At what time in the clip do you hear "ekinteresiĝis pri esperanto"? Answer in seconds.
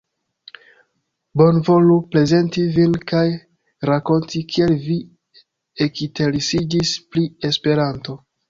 5.89-8.23